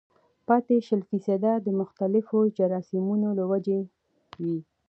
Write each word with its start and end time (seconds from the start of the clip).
پاتې 0.47 0.75
شل 0.87 1.01
فيصده 1.09 1.53
د 1.65 1.67
مختلفو 1.81 2.37
جراثيمو 2.57 3.13
له 3.37 3.43
وجې 3.51 3.79
وي 4.43 4.57